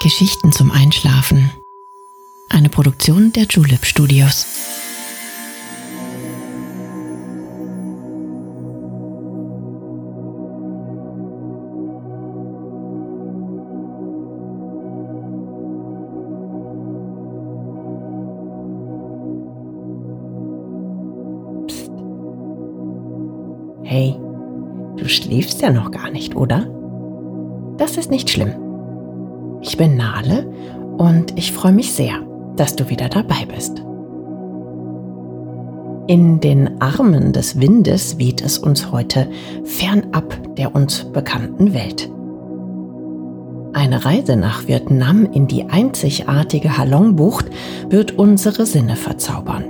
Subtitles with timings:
[0.00, 1.50] Geschichten zum Einschlafen.
[2.48, 4.46] Eine Produktion der Julep Studios.
[23.84, 24.16] Hey,
[24.96, 26.66] du schläfst ja noch gar nicht, oder?
[27.76, 28.71] Das ist nicht schlimm.
[29.62, 30.44] Ich bin Nale
[30.98, 32.14] und ich freue mich sehr,
[32.56, 33.80] dass du wieder dabei bist.
[36.08, 39.28] In den Armen des Windes weht es uns heute
[39.62, 42.10] fernab der uns bekannten Welt.
[43.72, 47.46] Eine Reise nach Vietnam in die einzigartige Halongbucht
[47.88, 49.64] wird unsere Sinne verzaubern.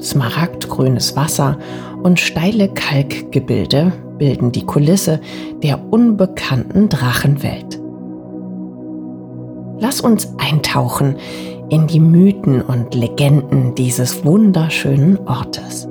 [0.00, 1.58] Smaragdgrünes Wasser
[2.04, 5.20] und steile Kalkgebilde bilden die Kulisse
[5.62, 7.83] der unbekannten Drachenwelt.
[9.78, 11.16] Lass uns eintauchen
[11.68, 15.88] in die Mythen und Legenden dieses wunderschönen Ortes.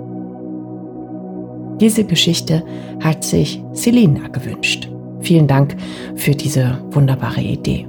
[1.80, 2.64] Diese Geschichte
[3.04, 4.90] hat sich Selina gewünscht.
[5.20, 5.76] Vielen Dank
[6.16, 7.88] für diese wunderbare Idee.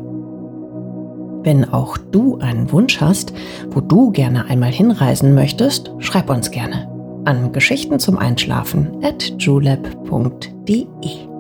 [1.43, 3.35] Wenn auch du einen Wunsch hast,
[3.71, 6.89] wo du gerne einmal hinreisen möchtest, schreib uns gerne
[7.25, 11.34] an Geschichten zum Einschlafen at julep.de.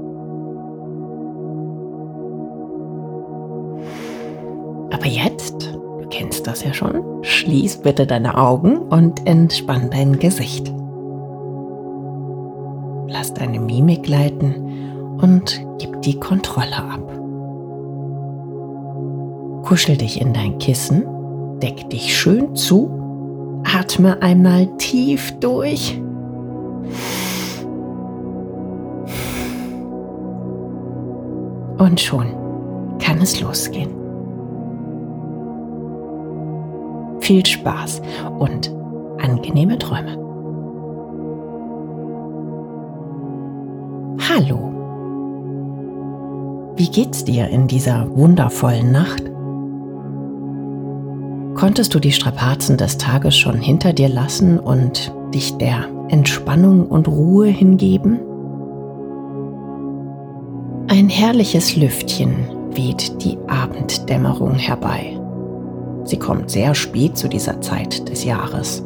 [4.95, 10.73] Aber jetzt, du kennst das ja schon, schließ bitte deine Augen und entspann dein Gesicht.
[13.09, 17.01] Lass deine Mimik gleiten und gib die Kontrolle ab.
[19.65, 21.05] Kuschel dich in dein Kissen,
[21.59, 22.89] deck dich schön zu,
[23.65, 26.01] atme einmal tief durch.
[31.79, 32.27] Und schon
[33.01, 34.04] kann es losgehen.
[37.25, 38.03] Viel Spaß
[38.39, 38.71] und
[39.19, 40.19] angenehme Träume.
[44.29, 44.71] Hallo.
[46.77, 49.23] Wie geht's dir in dieser wundervollen Nacht?
[51.55, 57.09] Konntest du die Strapazen des Tages schon hinter dir lassen und dich der Entspannung und
[57.09, 58.21] Ruhe hingeben?
[60.89, 62.35] Ein herrliches Lüftchen
[62.73, 65.19] weht die Abenddämmerung herbei.
[66.05, 68.83] Sie kommt sehr spät zu dieser Zeit des Jahres.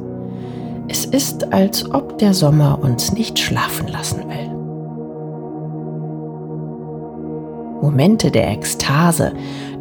[0.88, 4.48] Es ist, als ob der Sommer uns nicht schlafen lassen will.
[7.82, 9.32] Momente der Ekstase,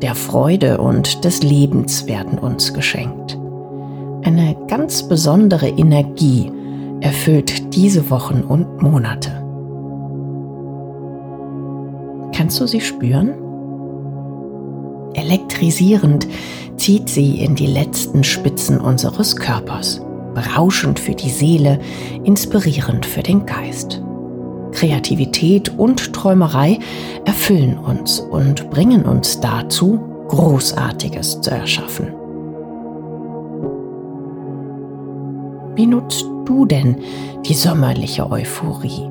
[0.01, 3.37] der Freude und des Lebens werden uns geschenkt.
[4.23, 6.51] Eine ganz besondere Energie
[6.99, 9.31] erfüllt diese Wochen und Monate.
[12.35, 13.46] Kannst du sie spüren?
[15.17, 16.28] Elektrisierend
[16.78, 20.00] zieht sie in die letzten Spitzen unseres Körpers,
[20.35, 21.79] berauschend für die Seele,
[22.23, 24.03] inspirierend für den Geist.
[24.72, 26.77] Kreativität und Träumerei
[27.25, 32.13] erfüllen uns und bringen uns dazu, Großartiges zu erschaffen.
[35.73, 36.97] Wie nutzt du denn
[37.44, 39.09] die sommerliche Euphorie?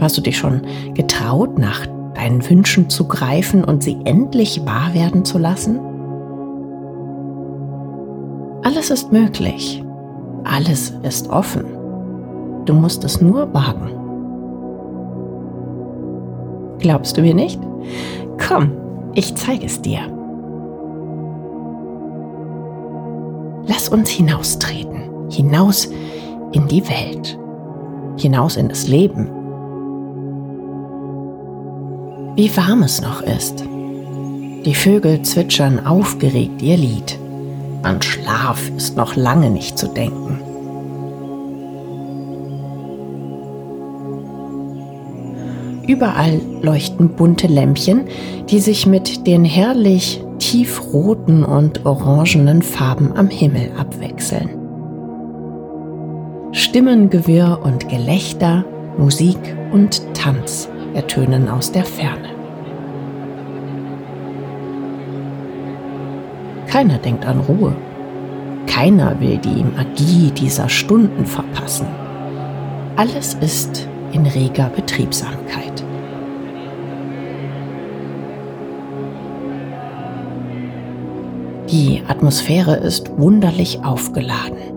[0.00, 0.62] Hast du dich schon
[0.94, 1.86] getraut, nach
[2.22, 5.80] deinen Wünschen zu greifen und sie endlich wahr werden zu lassen?
[8.62, 9.82] Alles ist möglich.
[10.44, 11.64] Alles ist offen.
[12.64, 13.90] Du musst es nur wagen.
[16.78, 17.60] Glaubst du mir nicht?
[18.46, 18.70] Komm,
[19.14, 20.00] ich zeige es dir.
[23.66, 25.88] Lass uns hinaustreten, hinaus
[26.52, 27.36] in die Welt,
[28.16, 29.41] hinaus in das Leben.
[32.34, 33.62] Wie warm es noch ist.
[34.64, 37.18] Die Vögel zwitschern aufgeregt ihr Lied.
[37.82, 40.40] An Schlaf ist noch lange nicht zu denken.
[45.86, 48.04] Überall leuchten bunte Lämpchen,
[48.48, 54.48] die sich mit den herrlich tiefroten und orangenen Farben am Himmel abwechseln.
[56.52, 58.64] Stimmengewirr und Gelächter,
[58.96, 59.38] Musik
[59.72, 62.31] und Tanz ertönen aus der Ferne.
[66.72, 67.76] Keiner denkt an Ruhe.
[68.66, 71.86] Keiner will die Magie dieser Stunden verpassen.
[72.96, 75.84] Alles ist in reger Betriebsamkeit.
[81.70, 84.72] Die Atmosphäre ist wunderlich aufgeladen.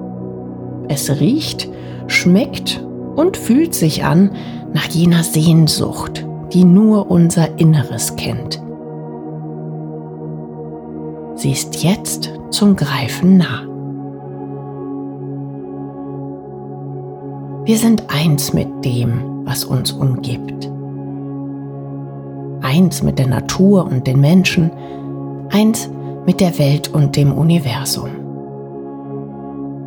[0.90, 1.70] Es riecht,
[2.08, 2.84] schmeckt
[3.16, 4.32] und fühlt sich an
[4.74, 8.62] nach jener Sehnsucht, die nur unser Inneres kennt,
[11.46, 13.62] Sie ist jetzt zum Greifen nah.
[17.66, 20.72] Wir sind eins mit dem, was uns umgibt.
[22.62, 24.72] Eins mit der Natur und den Menschen,
[25.52, 25.88] eins
[26.26, 28.10] mit der Welt und dem Universum.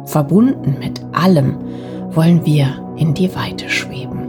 [0.05, 1.57] Verbunden mit allem
[2.13, 4.29] wollen wir in die Weite schweben.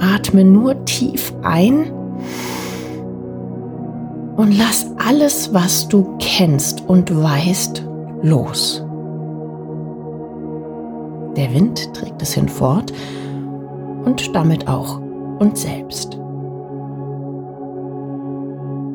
[0.00, 1.92] Atme nur tief ein
[4.36, 7.84] und lass alles, was du kennst und weißt,
[8.22, 8.84] los.
[11.36, 12.92] Der Wind trägt es hinfort
[14.04, 15.00] und damit auch
[15.38, 16.18] uns selbst.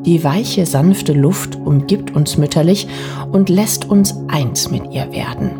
[0.04, 2.88] Die weiche, sanfte Luft umgibt uns mütterlich
[3.32, 5.50] und lässt uns eins mit ihr werden.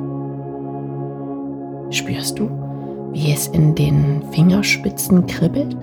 [1.91, 2.49] Spürst du,
[3.13, 5.77] wie es in den Fingerspitzen kribbelt?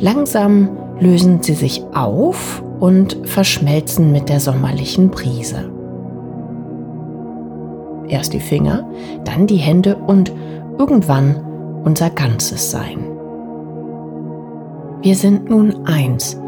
[0.00, 5.70] Langsam lösen sie sich auf und verschmelzen mit der sommerlichen Brise.
[8.08, 8.88] Erst die Finger,
[9.24, 10.32] dann die Hände und
[10.78, 11.36] irgendwann
[11.84, 12.98] unser ganzes Sein.
[15.02, 16.40] Wir sind nun eins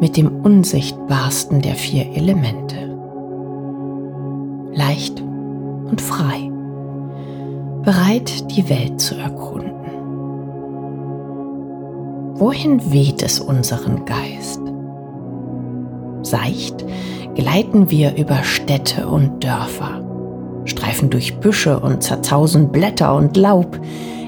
[0.00, 2.76] mit dem unsichtbarsten der vier Elemente.
[4.74, 5.22] Leicht
[5.90, 6.50] und frei,
[7.82, 9.75] bereit die Welt zu erkunden.
[12.38, 14.60] Wohin weht es unseren Geist?
[16.22, 16.84] Seicht
[17.34, 20.06] gleiten wir über Städte und Dörfer
[20.68, 23.80] streifen durch Büsche und zerzausen Blätter und Laub.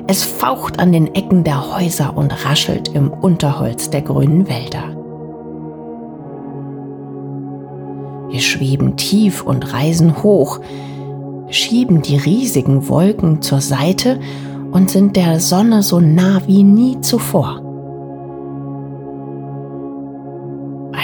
[0.06, 4.84] Es faucht an den Ecken der Häuser und raschelt im Unterholz der grünen Wälder.
[8.30, 10.60] Wir schweben tief und reisen hoch,
[11.50, 14.20] schieben die riesigen Wolken zur Seite
[14.70, 17.67] und sind der Sonne so nah wie nie zuvor.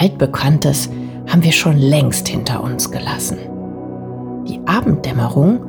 [0.04, 0.90] Altbekanntes
[1.28, 3.38] haben wir schon längst hinter uns gelassen.
[4.46, 5.60] Die Abenddämmerung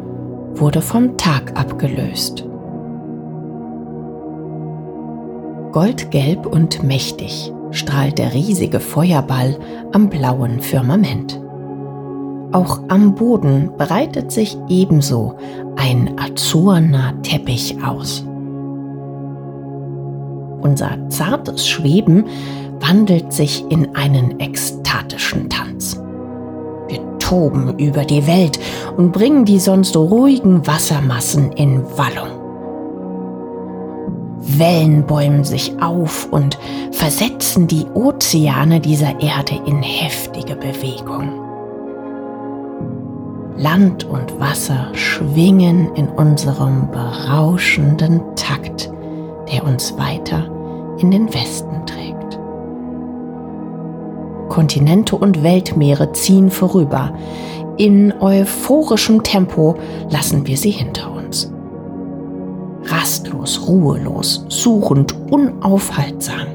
[0.55, 2.45] wurde vom Tag abgelöst.
[5.71, 9.57] Goldgelb und mächtig strahlt der riesige Feuerball
[9.93, 11.41] am blauen Firmament.
[12.51, 15.35] Auch am Boden breitet sich ebenso
[15.77, 18.25] ein azurner Teppich aus.
[20.61, 22.25] Unser zartes Schweben
[22.79, 25.99] wandelt sich in einen ekstatischen Tanz
[27.25, 28.59] toben über die Welt
[28.97, 32.41] und bringen die sonst ruhigen Wassermassen in Wallung.
[34.57, 36.57] Wellen bäumen sich auf und
[36.91, 41.41] versetzen die Ozeane dieser Erde in heftige Bewegung.
[43.57, 48.91] Land und Wasser schwingen in unserem berauschenden Takt,
[49.51, 50.47] der uns weiter
[50.99, 52.04] in den Westen trägt.
[54.49, 57.13] Kontinente und Weltmeere ziehen vorüber.
[57.77, 59.75] In euphorischem Tempo
[60.09, 61.51] lassen wir sie hinter uns.
[62.85, 66.47] Rastlos, ruhelos, suchend, unaufhaltsam.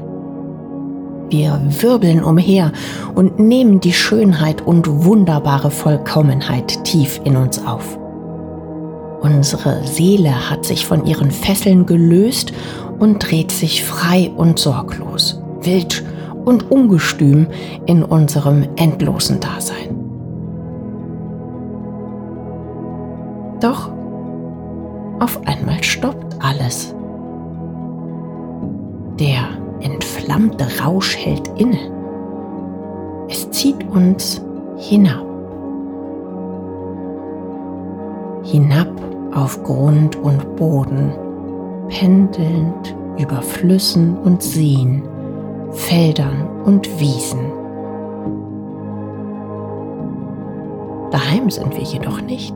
[1.29, 2.73] Wir wirbeln umher
[3.15, 7.97] und nehmen die Schönheit und wunderbare Vollkommenheit tief in uns auf.
[9.21, 12.51] Unsere Seele hat sich von ihren Fesseln gelöst
[12.99, 16.03] und dreht sich frei und sorglos, wild
[16.45, 17.47] und ungestüm
[17.85, 19.95] in unserem endlosen Dasein.
[23.59, 23.91] Doch
[25.19, 26.95] auf einmal stoppt alles.
[29.19, 29.49] Der
[29.81, 31.77] entflammte Rausch hält inne.
[33.29, 34.41] Es zieht uns
[34.77, 35.25] hinab.
[38.43, 38.89] Hinab
[39.33, 41.13] auf Grund und Boden,
[41.87, 45.03] pendelnd über Flüssen und Seen
[45.73, 47.39] Feldern und Wiesen.
[51.11, 52.55] Daheim sind wir jedoch nicht.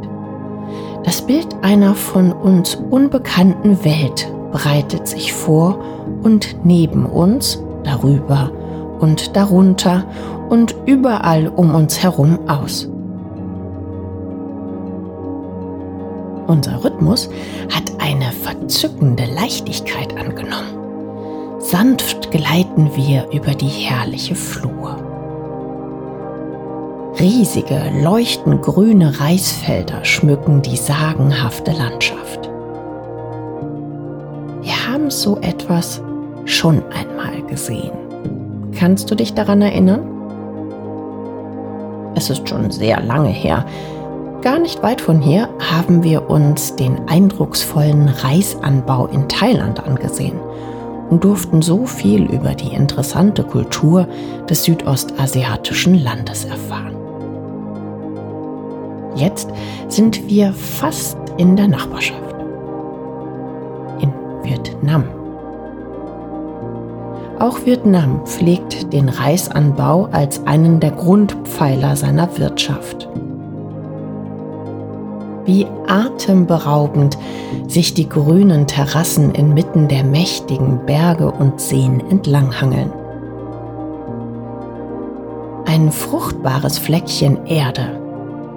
[1.03, 5.79] Das Bild einer von uns unbekannten Welt breitet sich vor
[6.23, 8.51] und neben uns, darüber
[8.99, 10.05] und darunter
[10.49, 12.89] und überall um uns herum aus.
[16.47, 17.29] Unser Rhythmus
[17.73, 20.84] hat eine verzückende Leichtigkeit angenommen.
[21.65, 24.97] Sanft gleiten wir über die herrliche Flur.
[27.19, 32.51] Riesige, leuchtend grüne Reisfelder schmücken die sagenhafte Landschaft.
[34.61, 36.03] Wir haben so etwas
[36.45, 37.93] schon einmal gesehen.
[38.77, 40.07] Kannst du dich daran erinnern?
[42.13, 43.65] Es ist schon sehr lange her.
[44.43, 50.39] Gar nicht weit von hier haben wir uns den eindrucksvollen Reisanbau in Thailand angesehen
[51.09, 54.07] und durften so viel über die interessante Kultur
[54.49, 56.95] des südostasiatischen Landes erfahren.
[59.15, 59.49] Jetzt
[59.87, 62.35] sind wir fast in der Nachbarschaft.
[64.01, 64.11] In
[64.43, 65.05] Vietnam.
[67.39, 73.09] Auch Vietnam pflegt den Reisanbau als einen der Grundpfeiler seiner Wirtschaft.
[75.45, 77.17] Wie atemberaubend
[77.67, 82.91] sich die grünen Terrassen inmitten der mächtigen Berge und Seen entlanghangeln.
[85.65, 87.99] Ein fruchtbares Fleckchen Erde,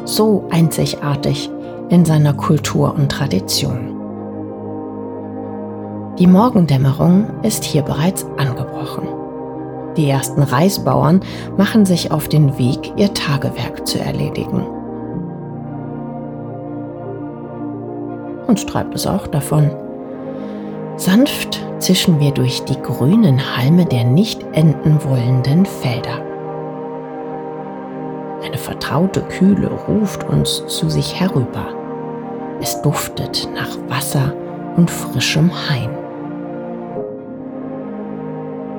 [0.04, 1.50] so einzigartig
[1.90, 3.94] in seiner Kultur und Tradition.
[6.18, 9.08] Die Morgendämmerung ist hier bereits angebrochen.
[9.96, 11.20] Die ersten Reisbauern
[11.56, 14.77] machen sich auf den Weg, ihr Tagewerk zu erledigen.
[18.48, 19.70] Uns treibt es auch davon.
[20.96, 26.24] Sanft zischen wir durch die grünen Halme der nicht enden wollenden Felder.
[28.42, 31.66] Eine vertraute Kühle ruft uns zu sich herüber.
[32.60, 34.34] Es duftet nach Wasser
[34.76, 35.90] und frischem Hain.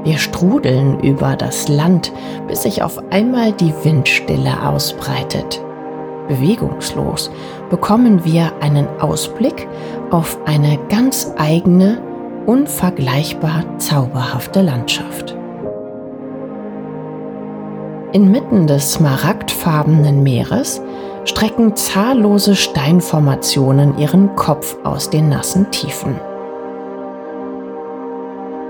[0.04, 2.12] Wir strudeln über das Land,
[2.48, 5.62] bis sich auf einmal die Windstille ausbreitet.
[6.30, 7.30] Bewegungslos
[7.70, 9.68] bekommen wir einen Ausblick
[10.12, 12.02] auf eine ganz eigene,
[12.46, 15.36] unvergleichbar zauberhafte Landschaft.
[18.12, 20.82] Inmitten des smaragdfarbenen Meeres
[21.26, 26.20] strecken zahllose Steinformationen ihren Kopf aus den nassen Tiefen.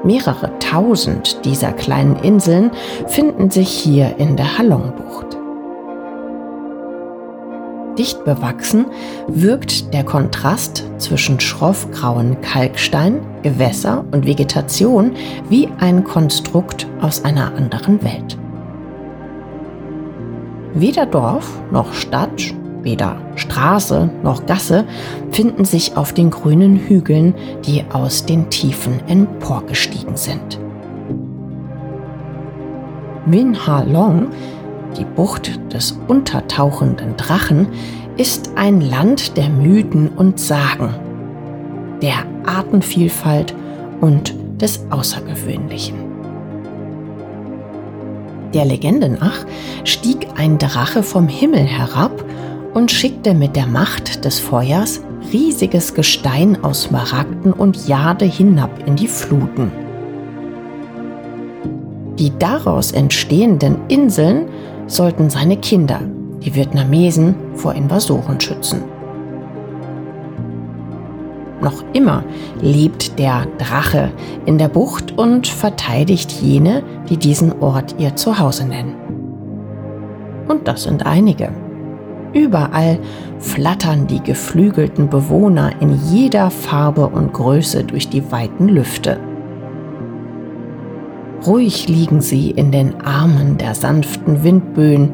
[0.03, 2.71] Mehrere tausend dieser kleinen Inseln
[3.07, 5.38] finden sich hier in der Halongbucht.
[7.99, 8.85] Dicht bewachsen
[9.27, 15.11] wirkt der Kontrast zwischen schroffgrauen Kalkstein, Gewässer und Vegetation
[15.49, 18.37] wie ein Konstrukt aus einer anderen Welt.
[20.73, 24.85] Weder Dorf noch Stadt Weder Straße noch Gasse
[25.31, 30.59] finden sich auf den grünen Hügeln, die aus den Tiefen emporgestiegen sind.
[33.25, 34.29] Min Ha Long,
[34.97, 37.67] die Bucht des untertauchenden Drachen,
[38.17, 40.93] ist ein Land der Mythen und Sagen,
[42.01, 43.55] der Artenvielfalt
[44.01, 45.95] und des Außergewöhnlichen.
[48.53, 49.45] Der Legende nach
[49.83, 52.25] stieg ein Drache vom Himmel herab
[52.73, 58.95] und schickte mit der Macht des Feuers riesiges Gestein aus Smaragden und Jade hinab in
[58.95, 59.71] die Fluten.
[62.17, 64.47] Die daraus entstehenden Inseln
[64.89, 66.01] sollten seine Kinder,
[66.43, 68.83] die Vietnamesen, vor Invasoren schützen.
[71.61, 72.23] Noch immer
[72.61, 74.11] lebt der Drache
[74.45, 78.95] in der Bucht und verteidigt jene, die diesen Ort ihr Zuhause nennen.
[80.47, 81.51] Und das sind einige.
[82.33, 82.99] Überall
[83.39, 89.19] flattern die geflügelten Bewohner in jeder Farbe und Größe durch die weiten Lüfte.
[91.45, 95.11] Ruhig liegen sie in den Armen der sanften Windböen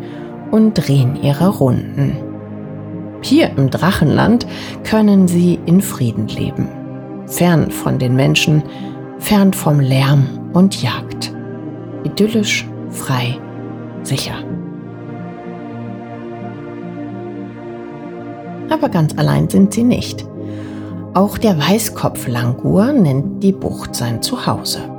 [0.51, 2.17] und drehen ihre Runden.
[3.21, 4.45] Hier im Drachenland
[4.83, 6.67] können sie in Frieden leben,
[7.27, 8.63] fern von den Menschen,
[9.19, 11.33] fern vom Lärm und Jagd.
[12.03, 13.37] Idyllisch, frei,
[14.03, 14.35] sicher.
[18.75, 20.25] aber ganz allein sind sie nicht.
[21.13, 24.94] Auch der Weißkopflangur nennt die Bucht sein Zuhause.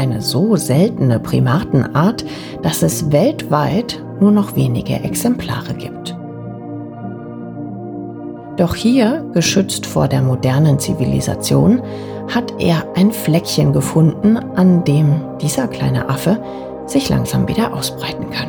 [0.00, 2.24] Eine so seltene Primatenart,
[2.62, 6.16] dass es weltweit nur noch wenige Exemplare gibt.
[8.56, 11.82] Doch hier, geschützt vor der modernen Zivilisation,
[12.34, 16.42] hat er ein Fleckchen gefunden, an dem dieser kleine Affe
[16.86, 18.48] sich langsam wieder ausbreiten kann.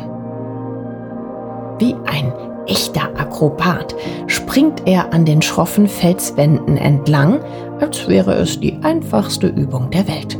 [1.80, 2.32] Wie ein
[2.66, 3.94] echter Akrobat
[4.28, 7.42] springt er an den schroffen Felswänden entlang,
[7.82, 10.40] als wäre es die einfachste Übung der Welt.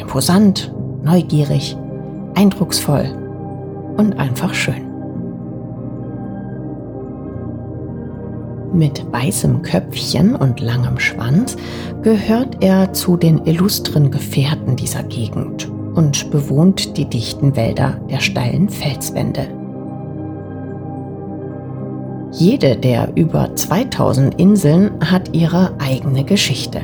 [0.00, 0.72] Imposant,
[1.04, 1.76] neugierig,
[2.34, 3.04] eindrucksvoll
[3.96, 4.86] und einfach schön.
[8.72, 11.56] Mit weißem Köpfchen und langem Schwanz
[12.02, 18.68] gehört er zu den illustren Gefährten dieser Gegend und bewohnt die dichten Wälder der steilen
[18.68, 19.48] Felswände.
[22.32, 26.80] Jede der über 2000 Inseln hat ihre eigene Geschichte.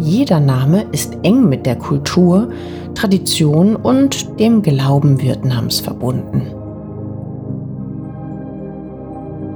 [0.00, 2.48] Jeder Name ist eng mit der Kultur,
[2.94, 6.46] Tradition und dem Glauben Vietnams verbunden.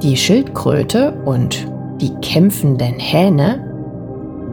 [0.02, 1.66] Die Schildkröte und
[2.00, 3.58] die kämpfenden Hähne,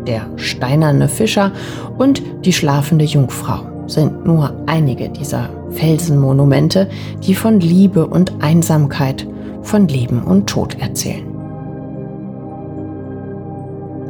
[0.07, 1.51] der steinerne Fischer
[1.97, 6.87] und die schlafende Jungfrau sind nur einige dieser Felsenmonumente,
[7.23, 9.27] die von Liebe und Einsamkeit,
[9.61, 11.30] von Leben und Tod erzählen.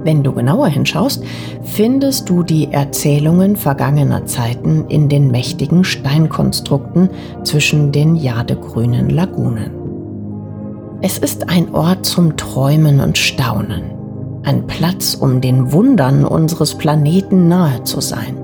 [0.03, 1.23] Wenn du genauer hinschaust,
[1.63, 7.09] findest du die Erzählungen vergangener Zeiten in den mächtigen Steinkonstrukten
[7.43, 9.71] zwischen den jadegrünen Lagunen.
[11.01, 13.83] Es ist ein Ort zum Träumen und Staunen,
[14.43, 18.37] ein Platz, um den Wundern unseres Planeten nahe zu sein.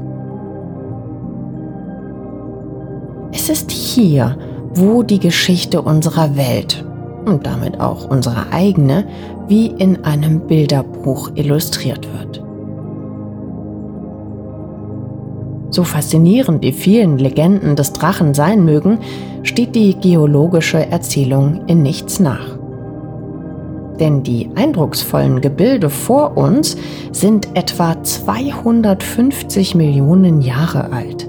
[3.31, 4.37] Es ist hier,
[4.73, 6.83] wo die Geschichte unserer Welt
[7.27, 9.05] und damit auch unsere eigene
[9.47, 12.43] wie in einem Bilderbuch illustriert wird.
[15.69, 18.99] So faszinierend die vielen Legenden des Drachen sein mögen,
[19.43, 22.57] steht die geologische Erzählung in nichts nach.
[23.99, 26.77] Denn die eindrucksvollen Gebilde vor uns
[27.11, 31.27] sind etwa 250 Millionen Jahre alt.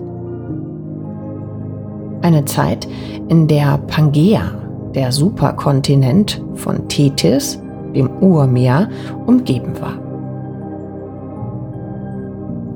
[2.23, 2.87] Eine Zeit,
[3.29, 7.61] in der Pangea, der Superkontinent von Tethys,
[7.95, 8.89] dem Urmeer,
[9.27, 9.99] umgeben war.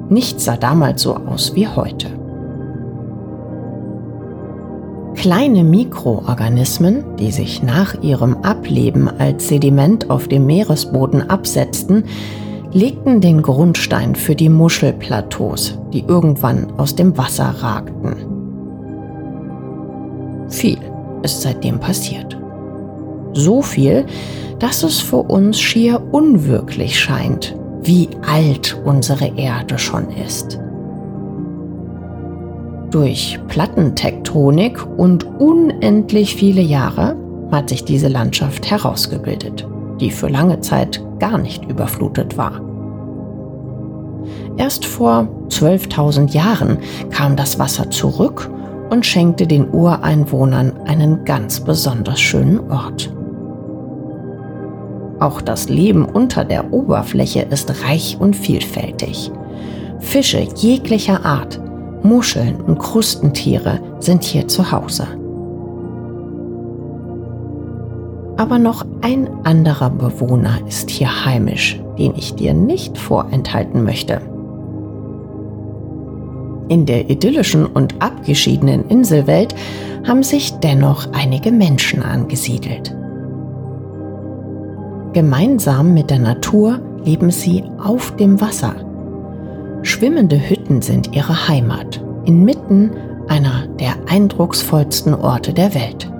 [0.09, 2.09] Nichts sah damals so aus wie heute.
[5.15, 12.05] Kleine Mikroorganismen, die sich nach ihrem Ableben als Sediment auf dem Meeresboden absetzten,
[12.73, 18.17] legten den Grundstein für die Muschelplateaus, die irgendwann aus dem Wasser ragten.
[20.49, 20.92] Viel
[21.23, 22.39] ist seitdem passiert.
[23.33, 24.05] So viel,
[24.59, 30.59] dass es für uns schier unwirklich scheint, wie alt unsere Erde schon ist.
[32.91, 37.17] Durch Plattentektonik und unendlich viele Jahre
[37.51, 39.67] hat sich diese Landschaft herausgebildet,
[39.99, 42.61] die für lange Zeit gar nicht überflutet war.
[44.59, 46.79] Erst vor 12.000 Jahren
[47.11, 48.51] kam das Wasser zurück
[48.93, 53.11] und schenkte den Ureinwohnern einen ganz besonders schönen Ort.
[55.19, 59.31] Auch das Leben unter der Oberfläche ist reich und vielfältig.
[59.99, 61.59] Fische jeglicher Art,
[62.03, 65.07] Muscheln und Krustentiere sind hier zu Hause.
[68.37, 74.32] Aber noch ein anderer Bewohner ist hier heimisch, den ich dir nicht vorenthalten möchte.
[76.69, 79.55] In der idyllischen und abgeschiedenen Inselwelt
[80.07, 82.95] haben sich dennoch einige Menschen angesiedelt.
[85.13, 88.75] Gemeinsam mit der Natur leben sie auf dem Wasser.
[89.83, 92.93] Schwimmende Hütten sind ihre Heimat, inmitten
[93.29, 96.11] einer der eindrucksvollsten Orte der Welt.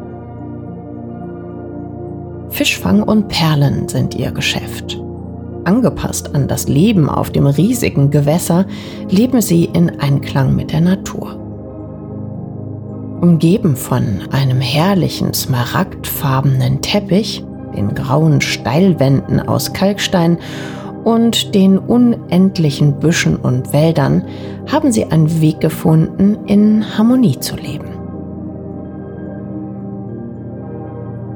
[2.51, 5.02] Fischfang und Perlen sind ihr Geschäft.
[5.65, 8.67] Angepasst an das Leben auf dem riesigen Gewässer
[9.09, 11.39] leben sie in Einklang mit der Natur.
[13.21, 17.45] Umgeben von einem herrlichen smaragdfarbenen Teppich,
[17.77, 20.39] den grauen Steilwänden aus Kalkstein
[21.05, 24.25] und den unendlichen Büschen und Wäldern
[24.71, 27.92] haben sie einen Weg gefunden, in Harmonie zu leben.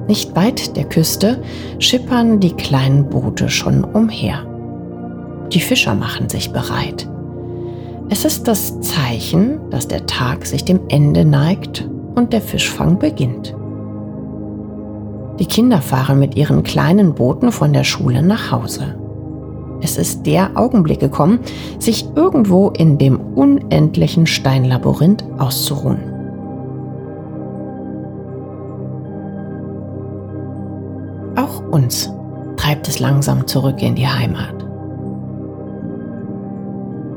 [0.09, 1.43] Nicht weit der Küste
[1.79, 4.47] schippern die kleinen Boote schon umher.
[5.53, 7.09] Die Fischer machen sich bereit.
[8.09, 13.55] Es ist das Zeichen, dass der Tag sich dem Ende neigt und der Fischfang beginnt.
[15.41, 18.97] Die Kinder fahren mit ihren kleinen Booten von der Schule nach Hause.
[19.83, 21.41] Es ist der Augenblick gekommen,
[21.79, 26.16] sich irgendwo in dem unendlichen Steinlabyrinth auszuruhen.
[31.37, 32.11] Auch uns
[32.57, 34.55] treibt es langsam zurück in die Heimat.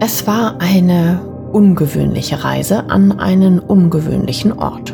[0.02, 4.94] Es war eine ungewöhnliche Reise an einen ungewöhnlichen Ort.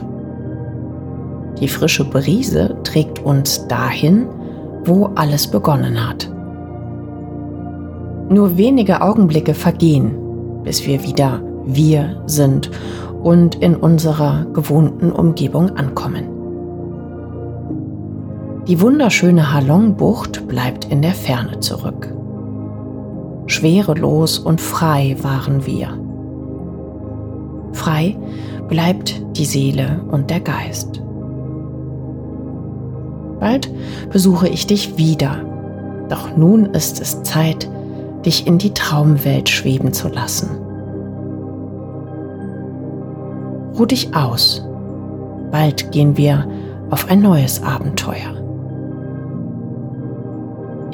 [1.60, 4.28] Die frische Brise trägt uns dahin,
[4.84, 6.30] wo alles begonnen hat.
[8.30, 10.16] Nur wenige Augenblicke vergehen,
[10.64, 12.70] bis wir wieder wir sind
[13.24, 16.35] und in unserer gewohnten Umgebung ankommen.
[18.68, 22.12] Die wunderschöne Halongbucht bleibt in der Ferne zurück.
[23.46, 25.90] Schwerelos und frei waren wir.
[27.74, 28.18] Frei
[28.68, 31.00] bleibt die Seele und der Geist.
[33.40, 33.70] Bald
[34.10, 35.46] besuche ich dich wieder,
[36.10, 37.70] doch nun ist es Zeit,
[38.26, 40.50] dich in die Traumwelt schweben zu lassen.
[43.78, 44.66] Ruh dich aus,
[45.52, 46.48] bald gehen wir
[46.90, 48.35] auf ein neues Abenteuer.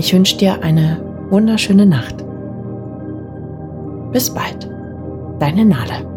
[0.03, 2.25] Ich wünsche dir eine wunderschöne Nacht.
[4.11, 4.67] Bis bald,
[5.37, 6.10] deine Nadel.